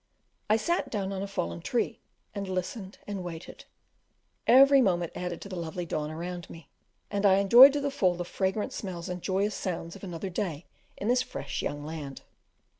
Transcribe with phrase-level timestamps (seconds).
[0.49, 1.99] I sat down on a fallen tree,
[2.33, 3.65] and listened and waited:
[4.47, 6.71] every moment added to the lovely dawn around me,
[7.11, 10.65] and I enjoyed to the full the fragrant smells and joyous sounds of another day
[10.97, 12.23] in this fresh young land.